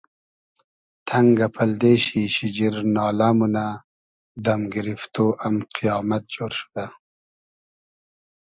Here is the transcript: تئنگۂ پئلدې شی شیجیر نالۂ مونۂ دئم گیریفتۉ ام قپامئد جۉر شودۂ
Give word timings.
تئنگۂ 1.07 1.47
پئلدې 1.55 1.93
شی 2.05 2.21
شیجیر 2.35 2.75
نالۂ 2.95 3.29
مونۂ 3.37 3.67
دئم 4.43 4.61
گیریفتۉ 4.71 5.15
ام 5.45 5.55
قپامئد 5.73 6.23
جۉر 6.33 6.51
شودۂ 6.59 6.85